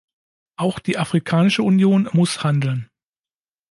Auch 0.55 0.79
die 0.79 0.97
Afrikanische 0.97 1.61
Union 1.61 2.09
muss 2.11 2.43
handeln. 2.43 2.89